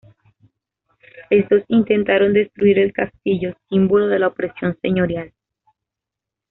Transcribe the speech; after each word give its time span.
Estos 1.29 1.61
intentaron 1.67 2.33
destruir 2.33 2.79
el 2.79 2.91
castillo, 2.91 3.55
símbolo 3.69 4.07
de 4.07 4.17
la 4.17 4.29
opresión 4.29 4.75
señorial. 4.81 5.31